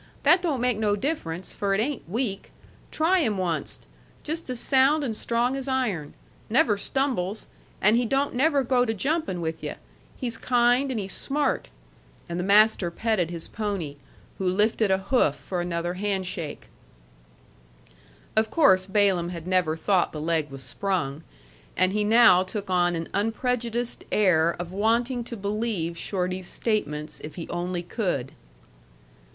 That 0.23 0.41
don't 0.41 0.61
make 0.61 0.79
no 0.79 0.95
difference, 0.95 1.53
for 1.53 1.75
it 1.75 1.79
ain't 1.79 2.09
weak. 2.09 2.49
Try 2.89 3.19
him 3.19 3.37
onced. 3.37 3.81
Just 4.23 4.49
as 4.49 4.59
sound 4.59 5.03
and 5.03 5.15
strong 5.15 5.55
as 5.55 5.67
iron. 5.67 6.15
Never 6.49 6.75
stumbles. 6.75 7.45
And 7.81 7.95
he 7.95 8.05
don't 8.07 8.33
never 8.33 8.63
go 8.63 8.83
to 8.83 8.95
jumpin' 8.95 9.41
with 9.41 9.63
yu'. 9.63 9.75
He's 10.17 10.39
kind 10.39 10.89
and 10.89 10.99
he's 10.99 11.13
smart." 11.13 11.69
And 12.27 12.39
the 12.39 12.43
master 12.43 12.89
petted 12.89 13.29
his 13.29 13.47
pony, 13.47 13.97
who 14.39 14.47
lifted 14.49 14.89
a 14.89 14.97
hoof 14.97 15.35
for 15.35 15.61
another 15.61 15.93
handshake. 15.93 16.67
Of 18.35 18.49
course 18.49 18.87
Balaam 18.87 19.29
had 19.29 19.45
never 19.45 19.77
thought 19.77 20.13
the 20.13 20.19
leg 20.19 20.49
was 20.49 20.63
sprung, 20.63 21.21
and 21.77 21.93
he 21.93 22.03
now 22.03 22.41
took 22.41 22.71
on 22.71 22.95
an 22.95 23.07
unprejudiced 23.13 24.03
air 24.11 24.55
of 24.57 24.71
wanting 24.71 25.23
to 25.25 25.37
believe 25.37 25.95
Shorty's 25.95 26.47
statements 26.47 27.19
if 27.23 27.35
he 27.35 27.47
only 27.49 27.83
could. 27.83 28.31